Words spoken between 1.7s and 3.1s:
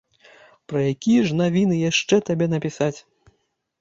яшчэ табе напісаць?